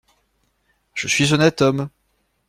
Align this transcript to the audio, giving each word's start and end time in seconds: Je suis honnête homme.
Je 0.95 1.07
suis 1.07 1.31
honnête 1.31 1.61
homme. 1.61 1.87